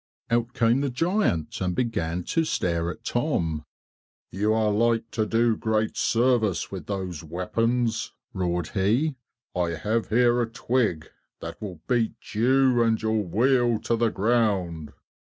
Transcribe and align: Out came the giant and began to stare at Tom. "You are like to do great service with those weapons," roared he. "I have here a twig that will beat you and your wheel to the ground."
Out 0.31 0.55
came 0.55 0.81
the 0.81 0.89
giant 0.89 1.61
and 1.61 1.75
began 1.75 2.23
to 2.23 2.43
stare 2.43 2.89
at 2.89 3.03
Tom. 3.03 3.65
"You 4.31 4.51
are 4.51 4.71
like 4.71 5.11
to 5.11 5.27
do 5.27 5.55
great 5.55 5.95
service 5.95 6.71
with 6.71 6.87
those 6.87 7.23
weapons," 7.23 8.11
roared 8.33 8.69
he. 8.69 9.17
"I 9.55 9.75
have 9.75 10.09
here 10.09 10.41
a 10.41 10.49
twig 10.49 11.07
that 11.39 11.61
will 11.61 11.81
beat 11.87 12.33
you 12.33 12.81
and 12.81 12.99
your 12.99 13.21
wheel 13.23 13.77
to 13.81 13.95
the 13.95 14.09
ground." 14.09 14.91